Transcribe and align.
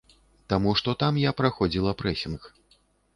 Таму 0.53 0.71
што 0.79 0.95
там 1.03 1.19
я 1.23 1.33
праходзіла 1.41 1.91
прэсінг. 1.99 2.49